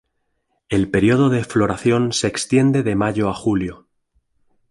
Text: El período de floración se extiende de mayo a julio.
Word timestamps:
El 0.69 0.89
período 0.89 1.29
de 1.29 1.43
floración 1.43 2.11
se 2.11 2.25
extiende 2.25 2.81
de 2.81 2.95
mayo 2.95 3.29
a 3.29 3.35
julio. 3.35 3.85